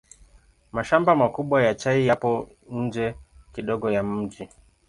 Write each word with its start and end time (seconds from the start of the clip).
Mashamba 0.75 1.15
makubwa 1.21 1.57
ya 1.65 1.75
chai 1.75 2.07
yapo 2.09 2.49
nje 2.71 3.15
kidogo 3.53 3.91
ya 3.91 4.03
mji. 4.03 4.47